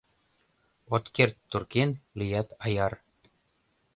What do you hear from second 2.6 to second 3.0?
аяр.